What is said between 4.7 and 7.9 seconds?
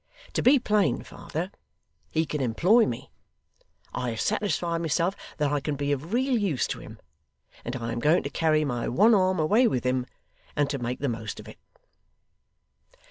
myself that I can be of real use to him; and